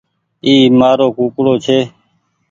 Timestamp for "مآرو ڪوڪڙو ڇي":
0.79-1.79